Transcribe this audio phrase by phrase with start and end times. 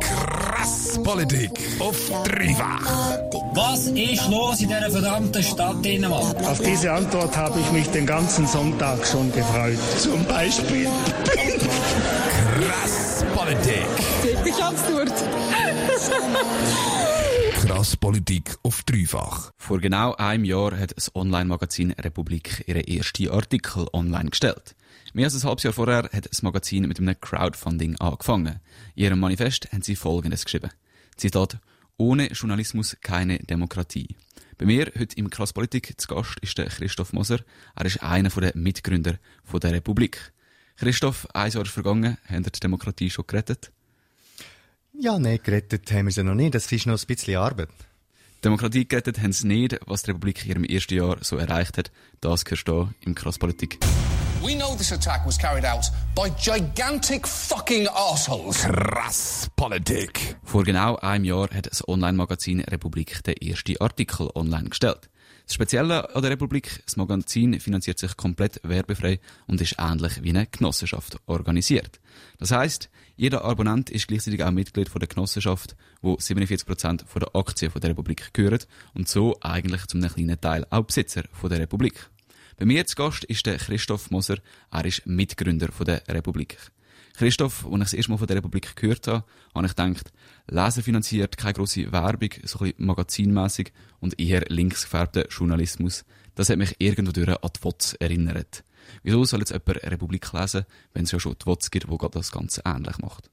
[0.00, 2.84] Krass Politik auf dreifach.
[3.54, 6.36] Was ist los in dieser verdammten Stadt Dänemark?
[6.44, 9.78] Auf diese Antwort habe ich mich den ganzen Sonntag schon gefreut.
[9.98, 10.88] Zum Beispiel.
[12.60, 13.86] Krass Politik.
[14.44, 15.10] Ich hab's durch.
[17.64, 19.52] Krass Politik auf dreifach.
[19.56, 24.74] Vor genau einem Jahr hat das Online-Magazin Republik ihren ersten Artikel online gestellt.
[25.14, 28.60] Mehr als ein halbes Jahr vorher hat das Magazin mit einem Crowdfunding angefangen.
[28.94, 30.70] In ihrem Manifest haben sie Folgendes geschrieben.
[31.16, 31.58] Zitat,
[31.98, 34.16] ohne Journalismus keine Demokratie.
[34.56, 37.40] Bei mir heute im Krass Politik zu Gast ist der Christoph Moser.
[37.76, 40.32] Er ist einer der Mitgründer von der Republik.
[40.76, 42.16] Christoph, ein Jahr ist vergangen.
[42.26, 43.70] Haben die Demokratie schon gerettet?
[44.98, 46.54] Ja, nein, gerettet haben wir sie noch nicht.
[46.54, 47.68] Das ist noch ein bisschen Arbeit.
[48.42, 49.78] Demokratie gerettet haben sie nicht.
[49.86, 51.92] Was die Republik in ihrem ersten Jahr so erreicht hat,
[52.22, 53.78] das du hier im Krass Politik.
[54.44, 58.64] We know this attack was carried out by gigantic fucking assholes.
[58.64, 60.36] Krass Politik.
[60.42, 65.08] Vor genau einem Jahr hat das Online-Magazin Republik den ersten Artikel online gestellt.
[65.46, 70.30] Das Spezielle an der Republik, das Magazin finanziert sich komplett werbefrei und ist ähnlich wie
[70.30, 72.00] eine Genossenschaft organisiert.
[72.38, 77.36] Das heißt, jeder Abonnent ist gleichzeitig auch Mitglied von der Genossenschaft, wo 47% von der
[77.36, 78.64] Aktien von der Republik gehören
[78.94, 82.08] und so eigentlich zum kleinen Teil auch Besitzer von der Republik.
[82.62, 84.36] Bei mir zu Gast ist der Christoph Moser.
[84.70, 86.58] Er ist Mitgründer von der Republik.
[87.14, 90.12] Christoph, als ich das erste Mal von der Republik gehört habe, habe ich gedacht,
[90.46, 96.04] Leser finanziert, keine grosse Werbung, so ein bisschen magazinmässig und eher links gefärbter Journalismus.
[96.36, 98.62] Das hat mich irgendwo durch an die WOTS erinnert.
[99.02, 102.30] Wieso soll jetzt jemand Republik lesen, wenn es ja schon die WOTS gibt, wo das
[102.30, 103.28] Ganze ähnlich macht?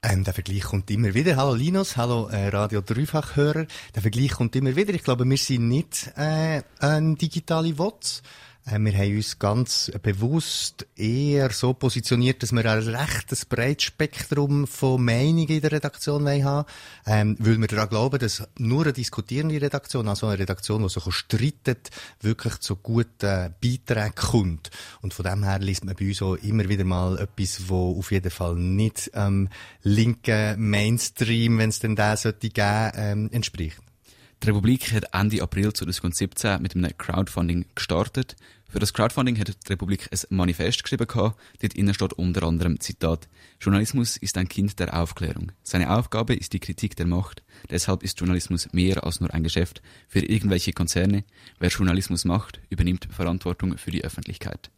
[0.00, 1.34] Ähm, der Vergleich kommt immer wieder.
[1.34, 3.66] Hallo Linus, hallo äh, Radio Dreifach-Hörer.
[3.96, 4.94] Der Vergleich kommt immer wieder.
[4.94, 8.22] Ich glaube, wir sind nicht äh, ein digitale WOTS.
[8.70, 14.66] Äh, wir haben uns ganz bewusst eher so positioniert, dass wir ein recht breites Spektrum
[14.66, 16.66] von Meinungen in der Redaktion haben
[17.06, 21.12] ähm, weil wir daran glauben, dass nur eine diskutierende Redaktion, also eine Redaktion, die sich
[21.12, 24.70] streitet, wirklich zu guten Beiträgen kommt.
[25.00, 28.12] Und von dem her liest man bei uns auch immer wieder mal etwas, wo auf
[28.12, 29.48] jeden Fall nicht ähm,
[29.82, 33.78] linken Mainstream, wenn es denn da sollte geben, ähm, entspricht.
[34.42, 38.36] Die Republik hat Ende April 2017 mit einem Crowdfunding gestartet.
[38.70, 41.06] Für das Crowdfunding hat die Republik ein Manifest geschrieben.
[41.08, 43.26] Dort innen steht unter anderem Zitat:
[43.60, 45.52] Journalismus ist ein Kind der Aufklärung.
[45.62, 47.42] Seine Aufgabe ist die Kritik der Macht.
[47.70, 51.24] Deshalb ist Journalismus mehr als nur ein Geschäft für irgendwelche Konzerne.
[51.58, 54.70] Wer Journalismus macht, übernimmt Verantwortung für die Öffentlichkeit.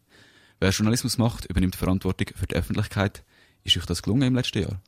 [0.61, 3.25] Wer Journalismus macht, übernimmt Verantwortung für die Öffentlichkeit.
[3.65, 4.81] Ist euch das gelungen im letzten Jahr?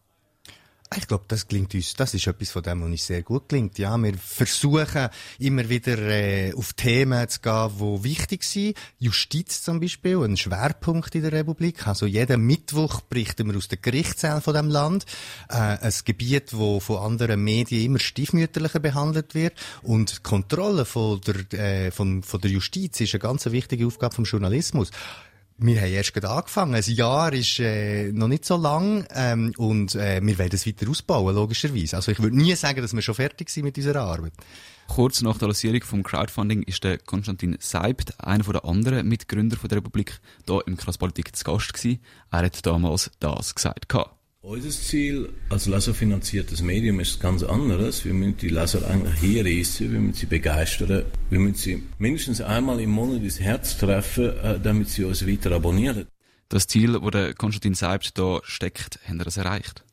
[0.97, 3.77] Ich glaube, das klingt uns, das ist etwas von dem, was uns sehr gut klingt.
[3.77, 5.09] Ja, wir versuchen
[5.39, 8.77] immer wieder äh, auf Themen zu gehen, die wichtig sind.
[8.99, 11.87] Justiz zum Beispiel, ein Schwerpunkt in der Republik.
[11.87, 15.05] Also jeden Mittwoch berichten wir aus den Gerichtssälen von dem Land.
[15.49, 19.53] Äh, ein Gebiet, wo von anderen Medien immer stiefmütterlicher behandelt wird.
[19.81, 24.15] Und die Kontrolle von der, äh, von, von der Justiz ist eine ganz wichtige Aufgabe
[24.15, 24.91] vom Journalismus.
[25.65, 26.75] Wir haben erst gerade angefangen.
[26.75, 30.89] Ein Jahr ist äh, noch nicht so lang ähm, und äh, wir werden es weiter
[30.89, 31.95] ausbauen, logischerweise.
[31.95, 34.33] Also ich würde nie sagen, dass wir schon fertig sind mit unserer Arbeit.
[34.87, 39.77] Kurz nach der Lancierung vom Crowdfunding ist der Konstantin Seibt, einer der anderen Mitgründer der
[39.77, 42.01] Republik, da im Krasspolitik zu Gast gewesen.
[42.29, 43.87] Er hat damals das gesagt.
[43.87, 44.22] Gehabt.
[44.45, 48.03] Unser Ziel als leserfinanziertes Medium ist ganz anderes.
[48.03, 52.41] Wir müssen die Leser eigentlich hier lesen, wir müssen sie begeistern, wir müssen sie mindestens
[52.41, 56.07] einmal im Monat ins Herz treffen, äh, damit sie uns weiter abonnieren.
[56.49, 59.85] Das Ziel, das Konstantin Seibt da steckt, haben er das erreicht?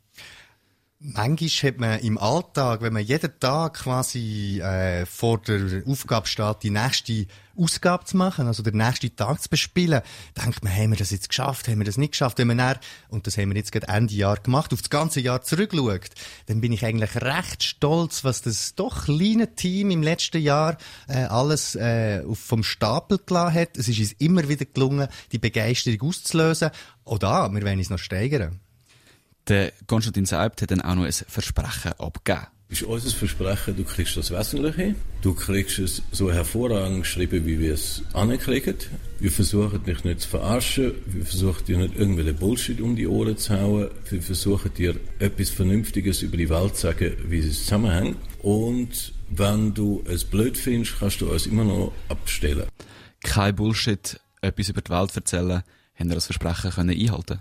[1.03, 6.63] Manchmal hat man im Alltag, wenn man jeden Tag quasi äh, vor der Aufgabe steht,
[6.63, 10.03] die nächste Ausgabe zu machen, also den nächsten Tag zu bespielen,
[10.37, 12.37] denkt man, haben wir das jetzt geschafft, haben wir das nicht geschafft?
[12.37, 12.77] Wenn man dann,
[13.09, 16.11] und das haben wir jetzt gerade Ende Jahr gemacht, auf das ganze Jahr zurückschaut,
[16.45, 20.77] dann bin ich eigentlich recht stolz, was das doch kleine Team im letzten Jahr
[21.09, 23.79] äh, alles äh, vom Stapel gelassen hat.
[23.79, 26.73] Es ist uns immer wieder gelungen, die Begeisterung auszulösen.
[27.19, 28.61] Da, wir werden es noch steigern.
[29.51, 32.47] Der Konstantin Seibt hat dann auch noch ein Versprechen abgegeben.
[32.69, 34.95] Ist unser Versprechen, du kriegst das Wesentliche.
[35.23, 38.77] Du kriegst es so hervorragend geschrieben, wie wir es ankriegen.
[39.19, 40.93] Wir versuchen dich nicht zu verarschen.
[41.05, 43.89] Wir versuchen dir nicht irgendwelche Bullshit um die Ohren zu hauen.
[44.09, 48.19] Wir versuchen dir etwas Vernünftiges über die Welt zu sagen, wie es zusammenhängt.
[48.43, 52.69] Und wenn du es blöd findest, kannst du uns immer noch abstellen.
[53.25, 55.65] Kein Bullshit, etwas über die Welt erzählen.
[55.97, 57.41] Haben wir das Versprechen können einhalten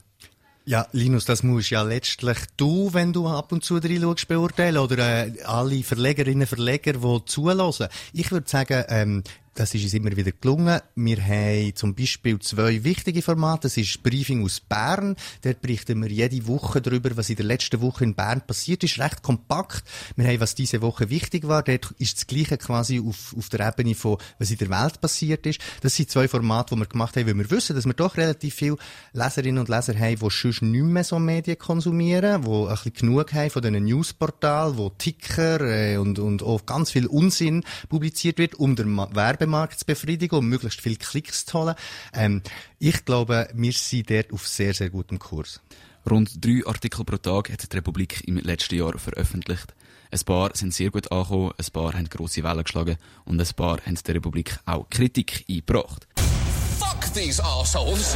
[0.70, 4.78] ja, Linus, das musst ja letztlich du, wenn du ab und zu reinschaust, beurteilen.
[4.78, 7.88] Oder äh, alle Verlegerinnen und Verleger, die zulassen.
[8.14, 9.24] Ich würde sagen, ähm,
[9.60, 10.80] das ist uns immer wieder gelungen.
[10.96, 13.64] Wir haben zum Beispiel zwei wichtige Formate.
[13.64, 15.18] Das ist Briefing aus Bern.
[15.42, 19.00] Dort berichten wir jede Woche darüber, was in der letzten Woche in Bern passiert ist.
[19.00, 19.84] Recht kompakt.
[20.16, 21.62] Wir haben, was diese Woche wichtig war.
[21.64, 25.46] Dort ist das Gleiche quasi auf, auf der Ebene von, was in der Welt passiert
[25.46, 25.60] ist.
[25.82, 28.56] Das sind zwei Formate, die wir gemacht haben, weil wir wissen, dass wir doch relativ
[28.56, 28.78] viele
[29.12, 33.34] Leserinnen und Leser haben, die sonst nicht mehr so Medien konsumieren, die ein bisschen genug
[33.34, 38.56] haben von diesen Newsportalen, wo Ticker äh, und, und auch ganz viel Unsinn publiziert wird,
[38.56, 39.10] um den Ma-
[39.50, 41.76] Werbemarkt zu befriedigen, um möglichst viele Klicks zu holen.
[42.14, 42.42] Ähm,
[42.78, 45.62] ich glaube, wir sind dort auf sehr, sehr gutem Kurs.
[46.10, 49.74] Rund drei Artikel pro Tag hat die Republik im letzten Jahr veröffentlicht.
[50.12, 53.80] Ein paar sind sehr gut angekommen, ein paar haben grosse Wellen geschlagen und ein paar
[53.86, 56.08] haben der Republik auch Kritik eingebracht.
[56.80, 58.16] Fuck these assholes.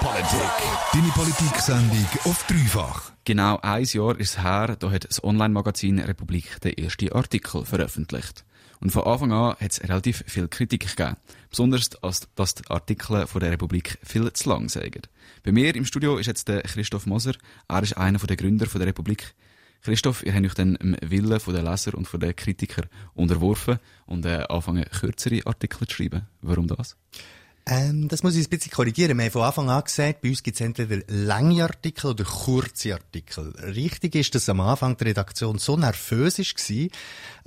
[0.00, 0.50] Politik.
[0.92, 3.12] Deine Politik-Sendung auf dreifach.
[3.24, 8.44] Genau ein Jahr ist es her, da hat das Online-Magazin Republik den ersten Artikel veröffentlicht.
[8.80, 11.16] Und von Anfang an hat es relativ viel Kritik gegeben.
[11.50, 15.02] Besonders, als, dass die Artikel von der Republik viel zu lang sagen.
[15.42, 17.34] Bei mir im Studio ist jetzt der Christoph Moser.
[17.68, 19.34] Er ist einer der Gründer der Republik.
[19.82, 22.82] Christoph, ihr habt euch dann dem Willen den Leser und den Kritiker
[23.14, 26.26] unterworfen und äh, anfangen, kürzere Artikel zu schreiben.
[26.42, 26.96] Warum das?
[27.66, 29.16] Ähm, das muss ich ein bisschen korrigieren.
[29.16, 32.94] Wir haben von Anfang an gesagt, bei uns gibt es entweder lange Artikel oder kurze
[32.94, 33.52] Artikel.
[33.74, 36.88] Richtig ist, dass am Anfang die Redaktion so nervös war,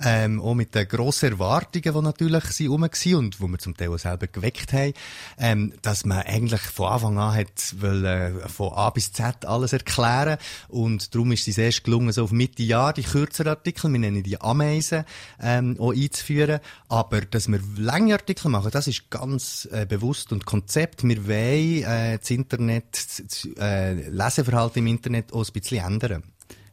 [0.00, 3.76] ähm, auch mit den grossen Erwartungen, die natürlich sie rum waren und wo wir zum
[3.76, 4.94] Teil auch selber geweckt haben,
[5.38, 9.72] ähm, dass man eigentlich von Anfang an hat wollen, äh, von A bis Z alles
[9.72, 10.38] erklären
[10.68, 14.22] und darum ist es erst gelungen, so auf Mitte Jahr die kürzeren Artikel, wir nennen
[14.22, 15.04] die Ameisen,
[15.42, 16.60] ähm, auch einzuführen.
[16.88, 21.02] Aber dass wir lange Artikel machen, das ist ganz äh, bewusst und Konzept.
[21.04, 26.22] Wir wollen äh, das Internet, das äh, Leseverhalten im Internet auch ein bisschen ändern.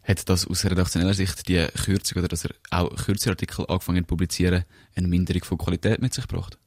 [0.04, 4.08] Hat das aus redaktioneller Sicht die Kürzung oder dass er auch kürzere Artikel angefangen zu
[4.08, 6.58] publizieren, eine Minderung von Qualität mit sich gebracht?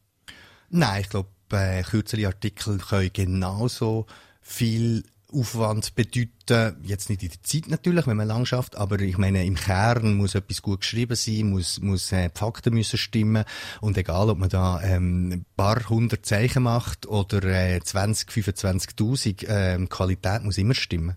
[0.71, 4.07] Nein, ich glaube, äh, kürzere Artikel können genauso
[4.41, 9.19] viel Aufwand bedeuten, jetzt nicht in der Zeit natürlich, wenn man lang schafft, aber ich
[9.19, 13.45] meine, im Kern muss etwas gut geschrieben sein, muss, muss, äh, die Fakten müssen stimmen
[13.81, 19.47] und egal, ob man da ähm, ein paar hundert Zeichen macht oder äh, 20, 25'000,
[19.49, 21.17] ähm, Qualität muss immer stimmen.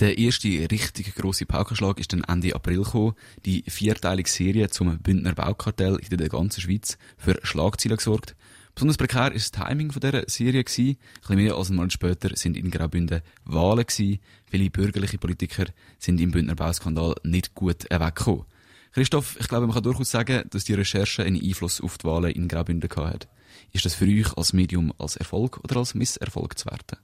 [0.00, 3.14] Der erste richtig grosse Paukenschlag ist dann Ende April gekommen.
[3.44, 8.36] Die vierteilige Serie zum Bündner Baukartell in der ganzen Schweiz für Schlagzeilen gesorgt.
[8.78, 10.90] Besonders prekär ist das Timing von dieser Serie gewesen.
[10.90, 14.20] Ein bisschen mehr als einen Monat später sind in Graubünden Wahlen gewesen.
[14.48, 15.64] Viele bürgerliche Politiker
[15.98, 18.44] sind im Bündner Bauskandal nicht gut weggekommen.
[18.92, 22.30] Christoph, ich glaube, man kann durchaus sagen, dass die Recherche einen Einfluss auf die Wahlen
[22.30, 23.28] in Graubünden gehabt hat.
[23.72, 26.98] Ist das für euch als Medium als Erfolg oder als Misserfolg zu werten?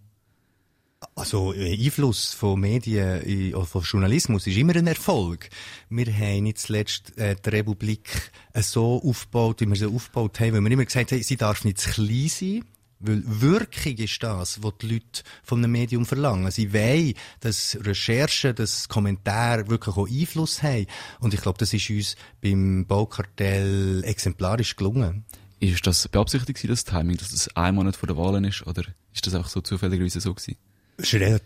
[1.14, 5.48] Also äh, Einfluss von Medien oder von Journalismus ist immer ein Erfolg.
[5.88, 10.54] Wir haben nicht zuletzt äh, die Republik äh, so aufgebaut, wie wir sie aufgebaut haben,
[10.54, 12.64] weil wir immer gesagt haben, sie darf nicht zu klein sein.
[13.00, 16.50] Weil Wirkung ist das, was die Leute von einem Medium verlangen.
[16.50, 20.86] Sie wollen, dass Recherchen, dass Kommentare wirklich auch Einfluss haben.
[21.20, 25.26] Und ich glaube, das ist uns beim Baukartell exemplarisch gelungen.
[25.60, 29.26] Ist das beabsichtigt das Timing, dass das ein Monat vor der Wahlen ist, oder ist
[29.26, 30.56] das auch so zufälligerweise so gewesen?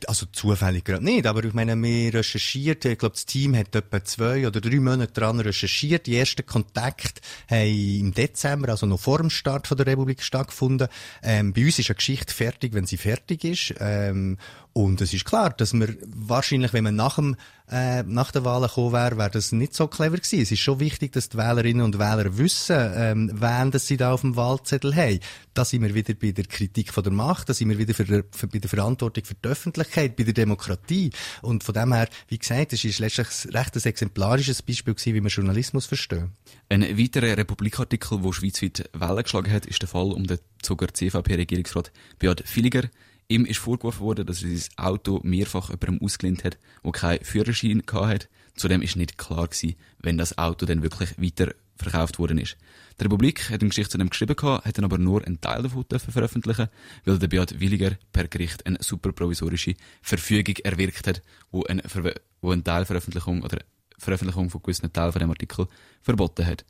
[0.06, 4.04] Also zufällig gerade nicht, aber ich meine, wir recherchiert, ich glaube, das Team hat etwa
[4.04, 6.06] zwei oder drei Monate dran recherchiert.
[6.06, 10.88] Die ersten Kontakte haben im Dezember, also noch vor dem Start von der Republik stattgefunden.
[11.22, 13.74] Ähm, bei uns ist eine Geschichte fertig, wenn sie fertig ist.
[13.80, 14.36] Ähm,
[14.78, 17.34] und es ist klar, dass wir wahrscheinlich, wenn man nach, dem,
[17.68, 20.40] äh, nach der Wahl gekommen wäre, wäre das nicht so clever gewesen.
[20.40, 24.12] Es ist schon wichtig, dass die Wählerinnen und Wähler wissen, ähm, wen das sie da
[24.12, 25.18] auf dem Wahlzettel haben.
[25.52, 28.24] Da sind wir wieder bei der Kritik von der Macht, da sind wir wieder für,
[28.30, 31.10] für, bei der Verantwortung für die Öffentlichkeit, bei der Demokratie.
[31.42, 35.20] Und von dem her, wie gesagt, es ist letztlich recht ein exemplarisches Beispiel gewesen, wie
[35.20, 36.34] man Journalismus verstehen.
[36.68, 41.90] Ein weiterer Republikartikel, der schweizweit Wellen geschlagen hat, ist der Fall um den sogar CVP-Regierungsrat
[42.20, 42.88] Beat Villiger.
[43.30, 47.82] Ihm ist vorgeworfen worden, dass er sein Auto mehrfach jemandem ausgelehnt hat, der keinen Führerschein
[47.92, 48.26] hatte.
[48.54, 52.56] Zudem ist nicht klar gewesen, wenn das Auto dann wirklich weiterverkauft worden ist.
[52.98, 55.62] Die Republik hat eine Geschichte zu dem geschrieben gehabt, hat dann aber nur einen Teil
[55.62, 56.68] davon dürfen veröffentlichen,
[57.04, 62.50] weil der Beat Williger per Gericht eine superprovisorische Verfügung erwirkt hat, wo eine, Ver wo
[62.50, 63.58] eine Teilveröffentlichung oder
[63.98, 65.68] Veröffentlichung von gewissen Teilen von dem Artikel
[66.00, 66.64] verboten hat.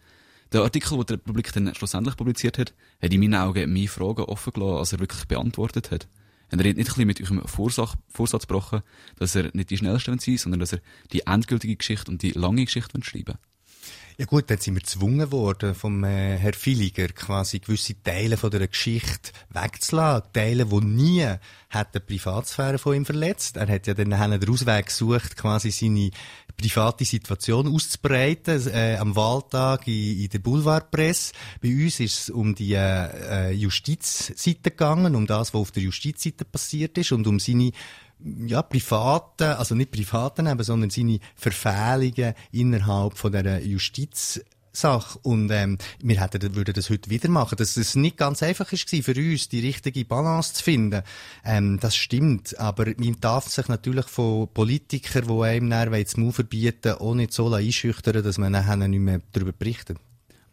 [0.52, 4.22] Der Artikel, den die Republik dann schlussendlich publiziert hat, hat in meinen Augen mehr Fragen
[4.22, 6.08] offen gelassen, als er wirklich beantwortet hat.
[6.50, 8.82] Und er hat nicht ein bisschen mit eurem Vorsach, Vorsatz gebrochen,
[9.16, 10.80] dass er nicht die schnellste sein sondern dass er
[11.12, 13.36] die endgültige Geschichte und die lange Geschichte schreiben
[14.16, 18.50] Ja gut, dann sind wir gezwungen worden vom äh, Herr Villiger, quasi gewisse Teile von
[18.50, 20.32] der Geschichte wegzulassen.
[20.32, 21.34] Teile, die nie
[21.70, 23.56] hat die Privatsphäre von ihm verletzt.
[23.56, 26.10] Er hat ja dann den Ausweg gesucht, quasi seine
[26.60, 31.32] private Situation auszubreiten, äh, am Wahltag in, in der Boulevardpresse.
[31.62, 36.44] Bei uns ist es um die äh, Justizseite gegangen, um das, was auf der Justizseite
[36.44, 37.70] passiert ist und um seine
[38.46, 44.40] ja, privaten, also nicht privaten eben, sondern seine Verfehlungen innerhalb von der Justiz
[44.80, 45.18] Sache.
[45.22, 47.56] Und ähm, wir hätten, würden das heute wieder machen.
[47.56, 51.02] Dass es nicht ganz einfach ist für uns, die richtige Balance zu finden.
[51.44, 52.58] Ähm, das stimmt.
[52.58, 57.32] Aber man darf sich natürlich von Politikern, die einem dann das Move verbieten, auch nicht
[57.32, 59.98] so einschüchtern, dass man nachher nicht mehr darüber berichtet.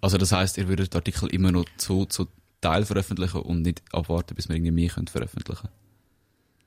[0.01, 2.27] Also das heisst, ihr würdet den Artikel immer noch zu, zu
[2.61, 5.69] Teil veröffentlichen und nicht abwarten, bis wir irgendwie mehr veröffentlichen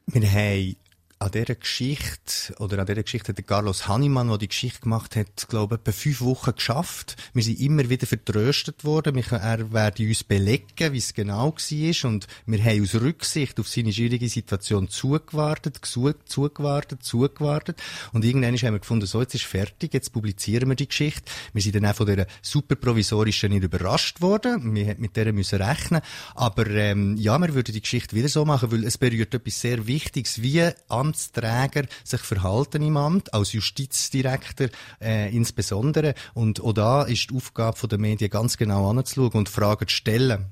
[0.06, 0.22] können?
[0.22, 0.76] Wir haben
[1.20, 5.16] an dieser Geschichte, oder an dieser Geschichte hat der Carlos Hannemann, der die Geschichte gemacht
[5.16, 7.16] hat, glaube ich, etwa fünf Wochen geschafft.
[7.34, 9.16] Wir sind immer wieder vertröstet worden.
[9.16, 12.10] Er werde uns belegen, wie es genau war.
[12.10, 17.80] Und wir haben aus Rücksicht auf seine schwierige Situation zugewartet, zugewartet, zugewartet.
[18.12, 21.32] Und irgendwann haben wir gefunden, so, jetzt ist fertig, jetzt publizieren wir die Geschichte.
[21.52, 24.72] Wir sind dann auch von dieser super provisorischen nicht überrascht worden.
[24.74, 26.00] Wir mit der müssen rechnen.
[26.36, 29.88] Aber, ähm, ja, wir würden die Geschichte wieder so machen, weil es berührt etwas sehr
[29.88, 34.68] Wichtiges, wie an Amtsträger sich verhalten im Amt, als Justizdirektor
[35.00, 36.14] äh, insbesondere.
[36.34, 40.46] Und auch da ist die Aufgabe der Medien ganz genau anzuschauen und Fragen zu stellen.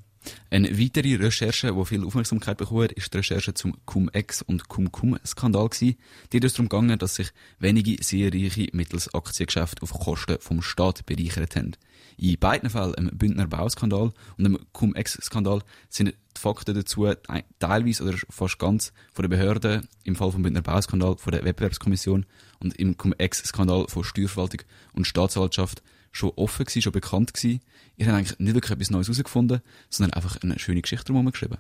[0.51, 5.69] Eine weitere Recherche, die viel Aufmerksamkeit bekommen ist die Recherche zum Cum-Ex- und Cum-Cum-Skandal.
[5.81, 5.97] Die
[6.33, 7.29] ist darum gegangen, dass sich
[7.61, 11.77] wenige sehr reiche mittels Aktiengeschäft auf Kosten vom Staat bereichert haben.
[12.17, 17.13] In beiden Fällen, im Bündner Bauskandal und dem Cum-Ex-Skandal, sind die Fakten dazu
[17.59, 22.27] teilweise oder fast ganz von den Behörden, im Fall vom Bündner Bauskandal von der Wettbewerbskommission
[22.61, 24.63] und im Cum-Ex-Skandal von Steuerverwaltung
[24.93, 27.61] und Staatsanwaltschaft schon offen gewesen, schon bekannt gewesen.
[27.97, 31.59] Ihr habt eigentlich nicht wirklich etwas Neues herausgefunden, sondern einfach eine schöne Geschichte drumherum geschrieben.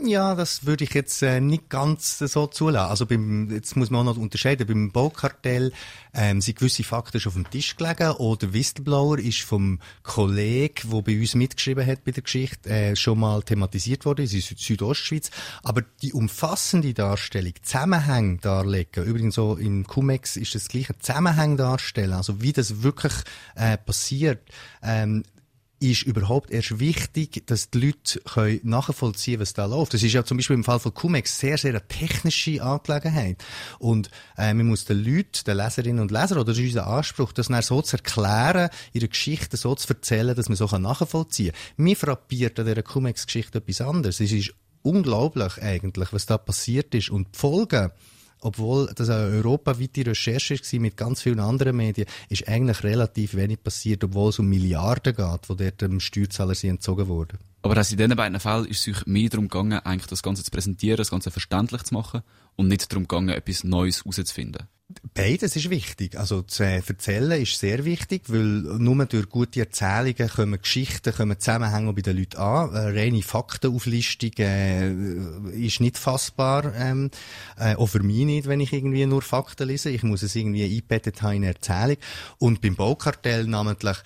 [0.00, 2.90] Ja, das würde ich jetzt äh, nicht ganz so zulassen.
[2.90, 4.66] Also beim, jetzt muss man auch noch unterscheiden.
[4.66, 5.70] Beim Baukartell
[6.14, 11.02] ähm, sind gewisse Fakten schon auf dem Tisch gelegen oder Whistleblower ist vom Kollegen, der
[11.02, 15.30] bei uns mitgeschrieben hat bei der Geschichte, äh, schon mal thematisiert worden in Süd Südostschweiz.
[15.62, 22.14] Aber die umfassende Darstellung, Zusammenhänge darlegen, übrigens so im Cumex ist das gleiche, Zusammenhang darstellen,
[22.14, 23.14] also wie das wirklich
[23.56, 24.40] äh, passiert,
[24.82, 25.22] ähm,
[25.82, 29.94] ist überhaupt erst wichtig, dass die Leute können nachvollziehen was da läuft.
[29.94, 33.42] Das ist ja zum Beispiel im Fall von Cumex sehr, sehr eine technische Angelegenheit.
[33.78, 37.32] Und äh, man muss den Leuten, den Leserinnen und Lesern, oder das ist unser Anspruch,
[37.32, 41.84] das dann so zu erklären, ihre Geschichte so zu erzählen, dass man so nachvollziehen kann.
[41.84, 44.20] Mir frappiert an dieser Cumex-Geschichte etwas anderes.
[44.20, 47.10] Es ist unglaublich eigentlich, was da passiert ist.
[47.10, 47.90] Und die Folgen,
[48.42, 53.62] obwohl das eine europaweite Recherche war mit ganz vielen anderen Medien, ist eigentlich relativ wenig
[53.62, 57.38] passiert, obwohl es um Milliarden geht, die dort dem Steuerzahler entzogen wurden.
[57.62, 60.42] Aber dass in diesen beiden Fällen ist es sich mehr darum gegangen, eigentlich das Ganze
[60.42, 62.22] zu präsentieren, das Ganze verständlich zu machen
[62.56, 64.68] und nicht darum gegangen, etwas Neues herauszufinden.
[65.14, 66.18] Beides ist wichtig.
[66.18, 71.92] Also zu erzählen ist sehr wichtig, weil nur durch gute Erzählungen kommen Geschichten, kommen Zusammenhänge
[71.92, 72.74] bei den Leuten an.
[72.74, 74.92] Eine reine Faktenauflistung äh,
[75.52, 77.10] ist nicht fassbar, ähm,
[77.58, 79.90] äh, auch für mich nicht, wenn ich irgendwie nur Fakten lese.
[79.90, 81.96] Ich muss es irgendwie einbettet haben in eine Erzählung.
[82.38, 83.96] Und beim Baukartell namentlich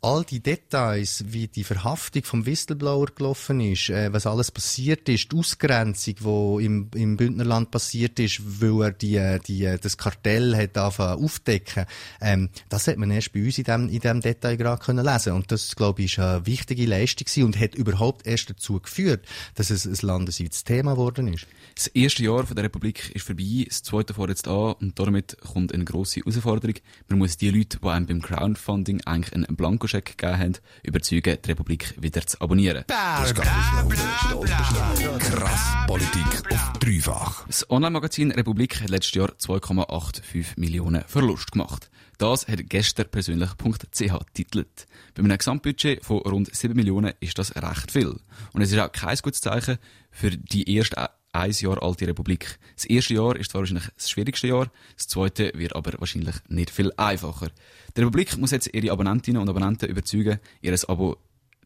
[0.00, 5.32] all die Details, wie die Verhaftung vom Whistleblower gelaufen ist, äh, was alles passiert ist,
[5.32, 10.76] die Ausgrenzung, wo im, im Bündnerland passiert ist, weil er die, die, das Kartell hat
[10.76, 11.86] aufdecken,
[12.20, 15.32] ähm, das hat man erst bei uns in dem, in dem Detail gerade können lesen.
[15.32, 19.24] Und das, glaube ich, ist eine wichtige Leistung und hat überhaupt erst dazu geführt,
[19.54, 21.46] dass es ein landesweites Thema geworden ist.
[21.74, 25.36] Das erste Jahr von der Republik ist vorbei, das zweite fährt jetzt an und damit
[25.40, 26.76] kommt eine grosse Herausforderung.
[27.08, 31.38] Man muss die Leute, die einem beim Crowdfunding eigentlich einen Blankoschein Blankoscheck gegeben haben, überzeugen,
[31.44, 32.84] die Republik wieder zu abonnieren.
[32.86, 33.46] Das Krass
[35.86, 37.46] Politik auf dreifach.
[37.46, 41.90] Das Online-Magazin Republik hat letztes Jahr 2,85 Millionen Verlust gemacht.
[42.18, 44.86] Das hat gestern persönlich.ch titelt.
[45.14, 48.18] Bei einem Gesamtbudget von rund 7 Millionen ist das recht viel.
[48.52, 49.78] Und es ist auch kein gutes Zeichen
[50.10, 52.58] für die erste ein Jahr alte Republik.
[52.74, 56.70] Das erste Jahr ist zwar wahrscheinlich das schwierigste Jahr, das zweite wird aber wahrscheinlich nicht
[56.70, 57.50] viel einfacher.
[57.96, 61.16] Die Republik muss jetzt ihre Abonnentinnen und Abonnenten überzeugen, ihr Abo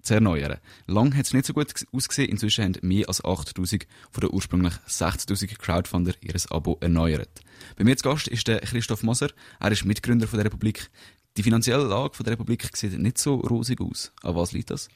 [0.03, 0.59] zu erneuern.
[0.87, 4.75] Lang hat es nicht so gut ausgesehen, inzwischen haben mehr als 8000 von den ursprünglich
[4.89, 7.41] 60.000 Crowdfunder ihr Abo erneuert.
[7.77, 10.91] Bei mir zu Gast ist der Christoph Moser, er ist Mitgründer von der Republik.
[11.37, 14.13] Die finanzielle Lage von der Republik sieht nicht so rosig aus.
[14.23, 14.89] An was liegt das?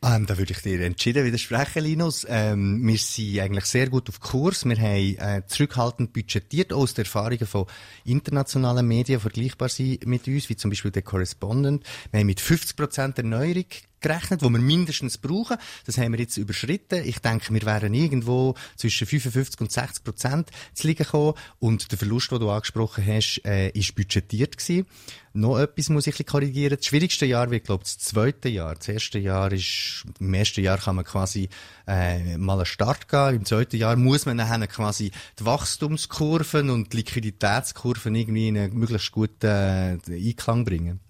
[0.00, 2.24] Ähm, da würde ich dir entschieden widersprechen, Linus.
[2.28, 4.64] Ähm, wir sind eigentlich sehr gut auf Kurs.
[4.64, 7.66] Wir haben äh, zurückhaltend budgetiert, aus den Erfahrungen von
[8.04, 11.84] internationalen Medien vergleichbar sind mit uns, wie zum Beispiel der Correspondent.
[12.12, 13.64] Wir haben mit 50% Erneuerung
[14.00, 15.56] gerechnet, wo wir mindestens brauchen.
[15.86, 17.02] Das haben wir jetzt überschritten.
[17.04, 21.34] Ich denke, wir wären irgendwo zwischen 55 und 60 Prozent zu liegen gekommen.
[21.58, 24.86] Und der Verlust, den du angesprochen hast, äh, ist budgetiert gewesen.
[25.34, 26.76] Noch etwas muss ich korrigieren.
[26.76, 28.74] Das schwierigste Jahr wird, glaube ich, das zweite Jahr.
[28.74, 31.48] Das erste Jahr ist, im ersten Jahr kann man quasi
[31.86, 33.36] äh, mal einen Start gehen.
[33.36, 38.78] Im zweiten Jahr muss man dann quasi die Wachstumskurven und die Liquiditätskurven irgendwie in einen
[38.78, 41.00] möglichst guten äh, Einklang bringen.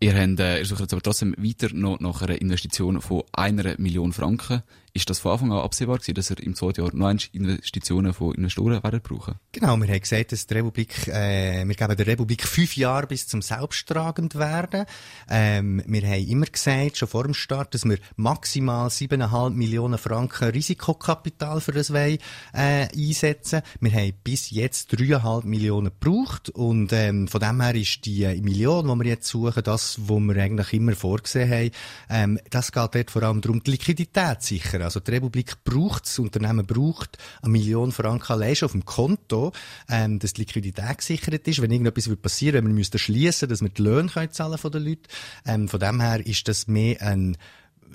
[0.00, 3.74] Ihr, habt, äh, ihr sucht jetzt aber trotzdem weiter noch nach einer Investition von einer
[3.78, 4.62] Million Franken.
[4.98, 8.34] Ist das von Anfang an absehbar gewesen, dass ihr im zweiten Jahr noch Investitionen von
[8.34, 9.36] Investoren werden brauchen?
[9.52, 13.28] Genau, wir haben gesagt, dass die Republik, äh, wir geben der Republik fünf Jahre bis
[13.28, 14.86] zum selbsttragend werden.
[15.30, 20.48] Ähm, wir haben immer gesagt, schon vor dem Start, dass wir maximal 7,5 Millionen Franken
[20.48, 22.18] Risikokapital für das wollen,
[22.52, 23.62] äh, einsetzen.
[23.78, 28.88] Wir haben bis jetzt 3,5 Millionen gebraucht und ähm, von dem her ist die Million,
[28.88, 31.70] die wir jetzt suchen, das, was wir eigentlich immer vorgesehen haben,
[32.10, 34.87] ähm, das geht dort vor allem darum, die Liquidität sichern.
[34.88, 39.52] Also die Republik braucht, das Unternehmen braucht eine Million Franken allein schon auf dem Konto,
[39.88, 41.60] ähm, dass die Liquidität gesichert ist.
[41.60, 44.72] Wenn irgendetwas passieren würde, wenn wir müssten schließen, dass wir die Löhne können zahlen von
[44.72, 45.02] den Leuten.
[45.44, 47.36] Ähm, von dem her ist das mehr ein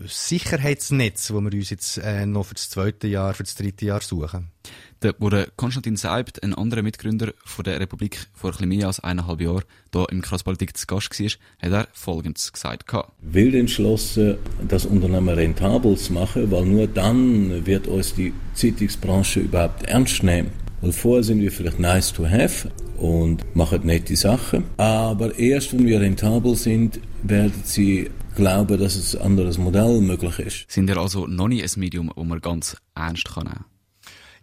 [0.06, 4.02] Sicherheitsnetz, das wir uns jetzt äh, noch für das zweite Jahr, für das dritte Jahr
[4.02, 4.52] suchen.
[5.04, 9.02] Der, wo der Konstantin Seibt, ein anderer Mitgründer von der Republik, vor ein mehr als
[9.02, 11.28] eineinhalb Jahren hier im Krasspolitik zu Gast war,
[11.62, 12.86] hat er Folgendes gesagt.
[13.22, 19.84] Wild entschlossen, das Unternehmen rentabel zu machen, weil nur dann wird uns die Zeitungsbranche überhaupt
[19.84, 20.52] ernst nehmen.
[20.80, 24.64] Weil vorher sind wir vielleicht nice to have und machen nette Sachen.
[24.78, 30.72] Aber erst wenn wir rentabel sind, werden sie glauben, dass ein anderes Modell möglich ist.
[30.72, 33.66] Sind ihr also noch nicht ein Medium, das man ganz ernst kann nehmen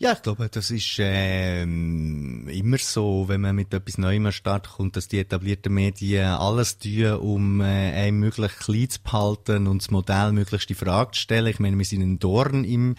[0.03, 4.67] ja, ich glaube, das ist ähm, immer so, wenn man mit etwas Neuem an Start
[4.71, 9.83] kommt, dass die etablierten Medien alles tun, um äh, einen möglichst klein zu behalten und
[9.83, 11.49] das Modell möglichst die Frage zu stellen.
[11.49, 12.95] Ich meine, wir sind ein Dorn im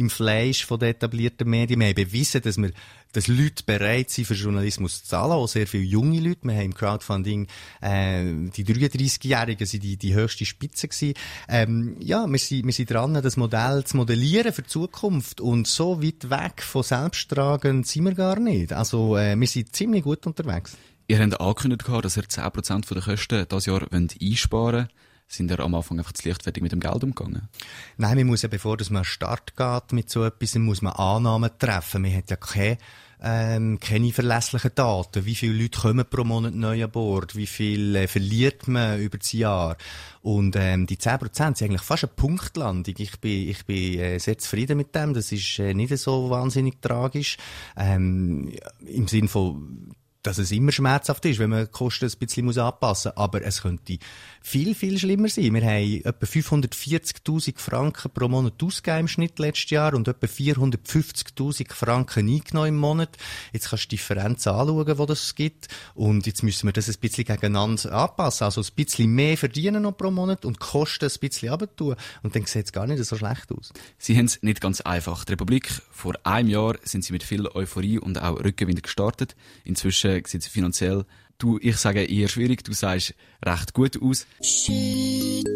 [0.00, 1.80] im Fleisch von den etablierten Medien.
[1.80, 2.72] Wir haben bewiesen, dass wir
[3.12, 6.40] dass Leute bereit sind, für Journalismus zu zahlen, auch sehr viele junge Leute.
[6.42, 7.46] Wir haben im Crowdfunding
[7.80, 11.14] äh, die 33-Jährigen sind die, die höchste Spitze gewesen.
[11.48, 15.66] Ähm, ja, wir sind, wir sind dran, das Modell zu modellieren für die Zukunft und
[15.66, 18.72] so weit weg von Selbsttragen sind wir gar nicht.
[18.72, 20.76] Also äh, wir sind ziemlich gut unterwegs.
[21.08, 24.88] Ihr habt angekündigt, dass ihr 10% der Kosten dieses Jahr einsparen wollt
[25.32, 27.48] sind ihr am Anfang einfach zu leichtfertig mit dem Geld umgegangen?
[27.96, 31.50] Nein, man muss ja, bevor dass man Start geht mit so etwas, muss man Annahmen
[31.58, 32.02] treffen.
[32.02, 32.78] Man hat ja keine
[33.22, 35.26] ähm, keine verlässlichen Daten.
[35.26, 37.36] Wie viele Leute kommen pro Monat neu an Bord?
[37.36, 39.76] Wie viel äh, verliert man über das Jahr?
[40.22, 42.94] Und ähm, die 10% sind eigentlich fast eine Punktlandung.
[42.98, 45.14] Ich bin, ich bin äh, sehr zufrieden mit dem.
[45.14, 47.36] Das ist äh, nicht so wahnsinnig tragisch.
[47.76, 48.52] Ähm,
[48.86, 49.89] Im Sinn von
[50.22, 53.16] dass es immer schmerzhaft ist, wenn man die Kosten ein bisschen muss anpassen muss.
[53.16, 53.98] Aber es könnte
[54.42, 55.54] viel, viel schlimmer sein.
[55.54, 61.72] Wir haben etwa 540.000 Franken pro Monat ausgegeben im Schnitt letztes Jahr und etwa 450.000
[61.72, 63.16] Franken eingenommen im Monat.
[63.52, 65.68] Jetzt kannst du die Differenz anschauen, die das gibt.
[65.94, 68.44] Und jetzt müssen wir das ein bisschen gegeneinander anpassen.
[68.44, 72.44] Also ein bisschen mehr verdienen noch pro Monat und Kosten ein bisschen runter Und dann
[72.44, 73.72] sieht es gar nicht so schlecht aus.
[73.96, 75.24] Sie haben es nicht ganz einfach.
[75.24, 79.34] Die Republik, vor einem Jahr sind Sie mit viel Euphorie und auch Rückgewinn gestartet.
[79.64, 81.04] Inzwischen äh, sieht es finanziell,
[81.38, 84.26] du, ich sage eher schwierig, du sagst recht gut aus.
[84.42, 85.46] Shit,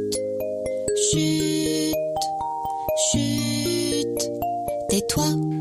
[1.11, 1.95] shit,
[3.13, 3.45] shit,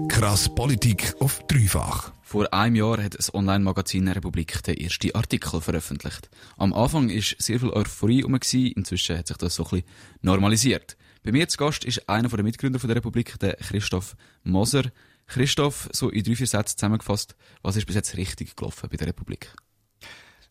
[0.10, 2.12] Krass Politik auf dreifach.
[2.22, 6.30] Vor einem Jahr hat das Online-Magazin Republik den ersten Artikel veröffentlicht.
[6.58, 9.86] Am Anfang war sehr viel Euphorie um, inzwischen hat sich das so ein bisschen
[10.22, 10.98] normalisiert.
[11.24, 14.84] Bei mir zu Gast ist einer der Mitgründer der Republik, der Christoph Moser.
[15.28, 19.08] Christoph, so in drei, vier Sätzen zusammengefasst, was ist bis jetzt richtig gelaufen bei der
[19.08, 19.54] Republik?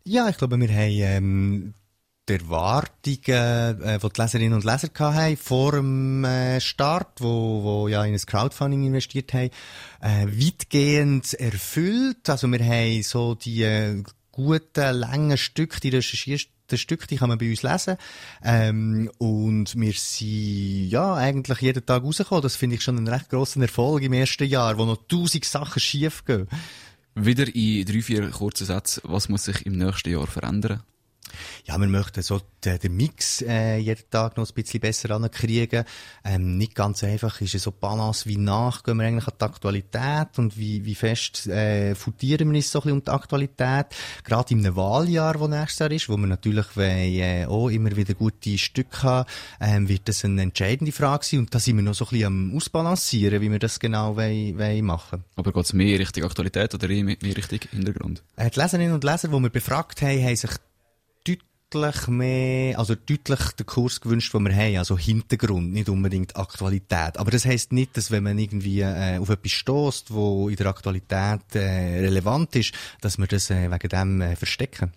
[0.04, 1.74] Ja, ich glaube, wir haben ähm,
[2.28, 7.88] die Erwartungen, äh, die die Leserinnen und Leser hatten vor dem äh, Start, wo, wo
[7.88, 9.50] ja in ein Crowdfunding investiert haben,
[10.00, 12.28] äh, weitgehend erfüllt.
[12.28, 17.28] Also wir haben so die äh, guten, langen Stücke, die recherchierst das Stück, die kann
[17.28, 17.96] man bei uns lesen.
[18.42, 22.42] Ähm, und wir sind, ja, eigentlich jeden Tag rausgekommen.
[22.42, 25.80] Das finde ich schon einen recht grossen Erfolg im ersten Jahr, wo noch tausend Sachen
[25.80, 26.48] schief gehen.
[27.14, 30.82] Wieder in drei, vier kurzen Sätzen, was muss sich im nächsten Jahr verändern?
[31.64, 35.84] Ja, wir möchten so den, den Mix äh, jeden Tag noch ein bisschen besser ankriegen.
[36.24, 39.44] Ähm, nicht ganz einfach ist es so Balance, wie nach gehen wir eigentlich an die
[39.44, 43.86] Aktualität und wie, wie fest äh, futieren wir uns so ein bisschen um die Aktualität.
[44.24, 47.94] Gerade in einem Wahljahr, das nächstes Jahr ist, wo wir natürlich wollen, äh, auch immer
[47.96, 49.30] wieder gute Stücke haben,
[49.60, 52.26] ähm, wird das eine entscheidende Frage sein und da sind wir noch so ein bisschen
[52.26, 55.24] am Ausbalancieren, wie wir das genau wollen, wollen machen.
[55.36, 58.22] Aber geht es mehr Richtung Aktualität oder mehr Richtung Hintergrund?
[58.36, 60.50] Äh, die Leserinnen und Leser, die wir befragt haben, haben sich
[61.72, 67.18] deutlich mehr, also deutlich den Kurs gewünscht, den wir haben, also Hintergrund, nicht unbedingt Aktualität.
[67.18, 70.66] Aber das heisst nicht, dass wenn man irgendwie äh, auf etwas stößt, wo in der
[70.66, 74.92] Aktualität äh, relevant ist, dass wir das äh, wegen dem äh, verstecken.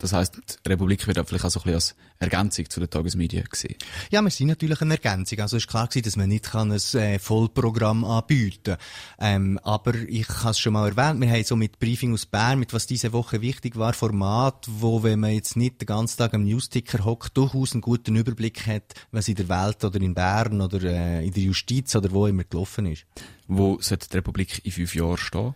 [0.00, 2.88] Das heisst, die Republik wird auch vielleicht auch so ein bisschen als Ergänzung zu den
[2.88, 3.76] Tagesmedien gesehen.
[4.10, 5.38] Ja, wir sind natürlich eine Ergänzung.
[5.40, 8.76] Also es ist klar gewesen, dass man nicht kann ein äh, Vollprogramm anbieten
[9.18, 12.58] ähm, Aber ich habe es schon mal erwähnt, wir haben so mit Briefing aus Bern,
[12.58, 16.32] mit was diese Woche wichtig war, Format, wo, wenn man jetzt nicht den ganzen Tag
[16.32, 20.62] am Newsticker hockt, durchaus einen guten Überblick hat, was in der Welt oder in Bern
[20.62, 23.04] oder äh, in der Justiz oder wo immer gelaufen ist.
[23.48, 25.54] Wo sollte die Republik in fünf Jahren stehen?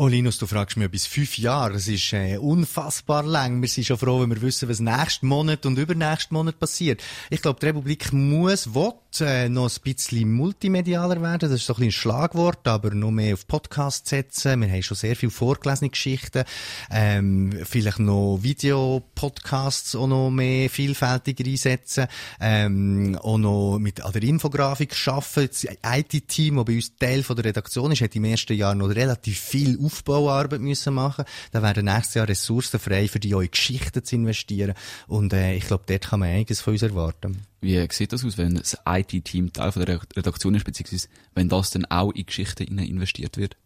[0.00, 1.72] Oh Linus, du fragst mich bis fünf Jahre.
[1.72, 3.60] Das ist äh, unfassbar lang.
[3.60, 7.02] Wir sind schon froh, wenn wir wissen, was nächsten Monat und übernächsten Monat passiert.
[7.30, 11.50] Ich glaube, die Republik muss, will, äh, noch ein bisschen multimedialer werden.
[11.50, 14.60] Das ist so ein, ein Schlagwort, aber noch mehr auf Podcast setzen.
[14.60, 16.44] Wir haben schon sehr viel vorgelesene Geschichten.
[16.92, 22.06] Ähm, vielleicht noch Videopodcasts auch noch mehr vielfältiger einsetzen.
[22.40, 25.50] Ähm, auch noch mit an der Infografik arbeiten.
[25.50, 28.90] Das IT-Team, das bei uns Teil von der Redaktion ist, hat im ersten Jahr noch
[28.90, 31.24] relativ viel Aufbauarbeit müssen machen.
[31.50, 34.74] Da werden nächstes Jahr Ressourcen frei, für die eure Geschichten zu investieren.
[35.06, 37.42] Und äh, ich glaube, dort kann man einiges von uns erwarten.
[37.60, 41.70] Wie sieht das aus, wenn das IT-Team Teil von der Redaktion ist, beziehungsweise wenn das
[41.70, 43.56] dann auch in Geschichten investiert wird?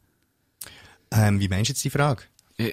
[1.11, 2.23] Ähm, wie meinst du jetzt die Frage?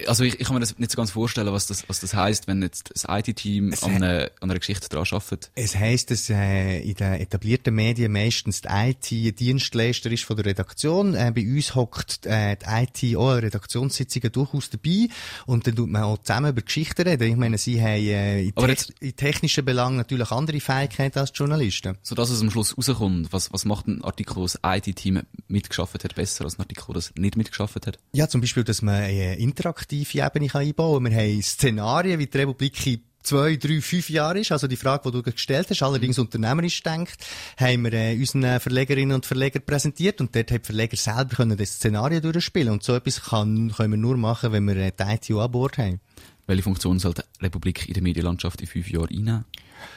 [0.06, 2.46] Also ich, ich kann mir das nicht so ganz vorstellen, was das, was das heisst,
[2.46, 5.50] wenn jetzt das IT-Team an, eine, an einer Geschichte daran arbeitet.
[5.54, 10.36] Es heisst, dass äh, in den etablierten Medien meistens die IT ein Dienstleister ist von
[10.36, 11.14] der Redaktion.
[11.14, 15.08] Äh, bei uns hockt äh, die IT auch an Redaktionssitzungen durchaus dabei
[15.46, 17.30] und dann tut man auch zusammen über Geschichten reden.
[17.30, 21.96] Ich meine, sie haben äh, in, te in technischen Belangen natürlich andere Fähigkeiten als Journalisten.
[22.02, 26.14] So dass es am Schluss rauskommt, was, was macht ein Artikel, das IT-Team mitgeschafft hat,
[26.14, 27.98] besser als ein Artikel, das nicht mitgeschafft hat?
[28.12, 29.34] Ja, zum Beispiel, dass man äh,
[29.80, 31.12] interaktive Ebene einbauen kann.
[31.12, 35.10] Wir haben Szenarien, wie die Republik in zwei, drei, fünf Jahre ist, also die Frage,
[35.10, 36.24] die du gestellt hast, allerdings mhm.
[36.24, 37.16] unternehmerisch denkt,
[37.58, 41.56] haben wir äh, unseren Verlegerinnen und Verleger präsentiert und dort haben die Verleger selber können
[41.56, 45.02] das Szenario durchspielen und so etwas kann, können wir nur machen, wenn wir äh, die
[45.02, 46.00] ITU an Bord haben.
[46.46, 49.44] Welche Funktion soll die Republik in der Medienlandschaft in fünf Jahren einnehmen?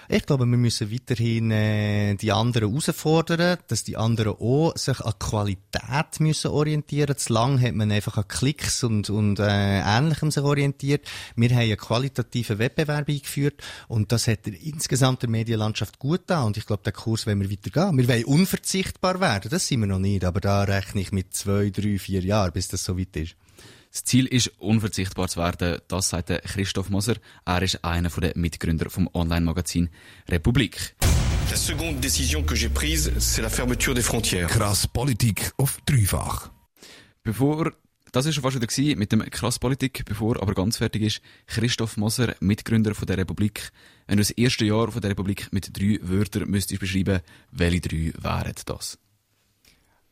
[0.09, 5.13] Ich glaube, wir müssen weiterhin äh, die anderen herausfordern, dass die anderen auch sich an
[5.19, 7.17] Qualität müssen orientieren.
[7.17, 11.07] Zu lang hat man einfach an Klicks und, und äh, Ähnlichem sich orientiert.
[11.35, 16.57] Wir haben einen qualitativen Wettbewerb eingeführt und das hat insgesamt der Medienlandschaft gut da und
[16.57, 17.97] ich glaube, der Kurs wollen wir weitergehen.
[17.97, 21.69] Wir wollen unverzichtbar werden, das sind wir noch nicht, aber da rechne ich mit zwei,
[21.69, 23.35] drei, vier Jahren, bis das so weit ist.
[23.93, 25.79] Das Ziel ist, unverzichtbar zu werden.
[25.87, 27.15] Das sagt Christoph Moser.
[27.45, 29.89] Er ist einer der Mitgründer vom Online-Magazin
[30.27, 30.95] Republik.
[31.51, 34.49] La seconde décision que j'ai prise, c'est la fermeture des frontières.
[34.49, 36.49] Krass Politik auf dreifach.
[37.21, 37.71] Bevor
[38.11, 41.21] das ist schon fast wieder mit dem Krass Politik, bevor aber ganz fertig ist.
[41.45, 43.69] Christoph Moser, Mitgründer von der Republik.
[44.07, 48.13] Wenn du das erste Jahr von der Republik mit drei Wörtern müsstest beschreiben, welche drei
[48.17, 48.97] wären das?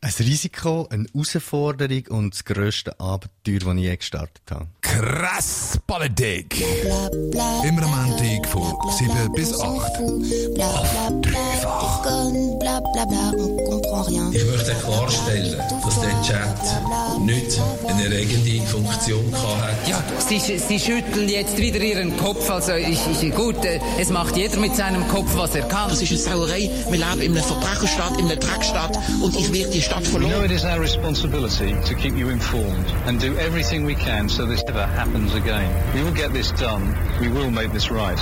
[0.04, 4.66] Ein Risiko, eine Herausforderung und das grösste Abenteuer, das ich je gestartet habe.
[4.80, 6.60] Krass Politik!
[7.62, 9.62] Immer am Montag von 7 bis 8.
[9.62, 12.02] Auf dreifach.
[14.32, 19.88] Ich möchte klarstellen, dass der Chat nicht eine regende Funktion hat.
[19.88, 22.50] Ja, Sie, Sie schütteln jetzt wieder Ihren Kopf.
[22.50, 25.90] Also ich, ich, gut, äh, es macht jeder mit seinem Kopf, was er kann.
[25.90, 26.70] Das ist eine Sauerei.
[26.90, 30.50] Wir leben in einer Verbrecherstadt, in einer Dreckstadt und ich werde die We know it
[30.50, 34.86] is our responsibility to keep you informed and do everything we can so this never
[34.86, 35.94] happens again.
[35.94, 36.96] We will get this done.
[37.20, 38.18] We will make this right.